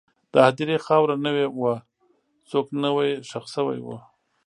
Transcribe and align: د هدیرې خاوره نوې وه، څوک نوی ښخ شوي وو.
د 0.31 0.33
هدیرې 0.47 0.77
خاوره 0.85 1.15
نوې 1.25 1.45
وه، 1.59 1.73
څوک 2.49 2.67
نوی 2.83 3.09
ښخ 3.29 3.45
شوي 3.55 3.79
وو. 3.85 3.97